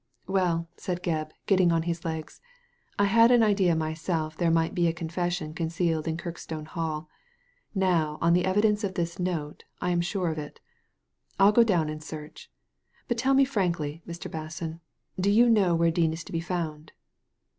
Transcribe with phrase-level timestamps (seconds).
[0.27, 2.41] "Well," said Gebb, getting on his legs,"
[2.97, 6.65] I had an idea myself that there might be a confession con cealed in Kirkstone
[6.65, 7.07] Hall.
[7.75, 10.59] Now, on the evidence of this note, I am sure of it
[11.37, 12.49] Til go down and search.
[13.07, 14.27] But tell me frankly, Mr.
[14.27, 14.79] Basson,
[15.19, 16.93] do you know where Dean is to be found